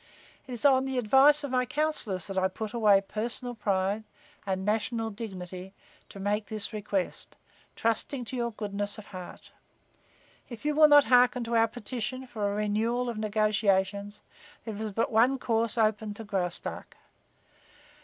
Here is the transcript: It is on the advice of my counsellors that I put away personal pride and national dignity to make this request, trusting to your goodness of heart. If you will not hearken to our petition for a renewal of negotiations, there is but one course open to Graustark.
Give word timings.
It 0.47 0.53
is 0.53 0.65
on 0.65 0.85
the 0.85 0.97
advice 0.97 1.43
of 1.43 1.51
my 1.51 1.63
counsellors 1.63 2.25
that 2.25 2.35
I 2.35 2.47
put 2.47 2.73
away 2.73 3.01
personal 3.07 3.53
pride 3.53 4.03
and 4.47 4.65
national 4.65 5.11
dignity 5.11 5.75
to 6.09 6.19
make 6.19 6.47
this 6.47 6.73
request, 6.73 7.37
trusting 7.75 8.25
to 8.25 8.35
your 8.35 8.51
goodness 8.51 8.97
of 8.97 9.05
heart. 9.05 9.51
If 10.49 10.65
you 10.65 10.73
will 10.73 10.87
not 10.87 11.03
hearken 11.03 11.43
to 11.43 11.55
our 11.55 11.67
petition 11.67 12.25
for 12.25 12.51
a 12.51 12.55
renewal 12.55 13.09
of 13.11 13.19
negotiations, 13.19 14.23
there 14.65 14.75
is 14.75 14.91
but 14.91 15.11
one 15.11 15.37
course 15.37 15.77
open 15.77 16.15
to 16.15 16.23
Graustark. 16.23 16.97